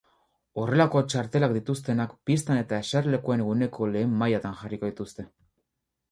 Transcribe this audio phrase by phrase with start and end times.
[0.59, 5.27] Horrelako txartelak dituztenak pistan eta eserlekuen guneko lehen mailatan jarriko dituzte.